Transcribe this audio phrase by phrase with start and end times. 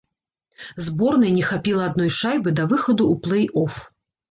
[0.85, 3.81] Зборнай не хапіла адной шайбы да выхаду ў плэй-оф.